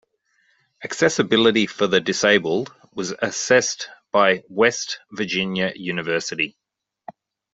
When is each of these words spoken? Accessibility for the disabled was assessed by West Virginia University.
Accessibility 0.83 1.67
for 1.67 1.85
the 1.85 2.01
disabled 2.01 2.73
was 2.91 3.13
assessed 3.21 3.87
by 4.11 4.43
West 4.49 4.99
Virginia 5.11 5.73
University. 5.75 6.57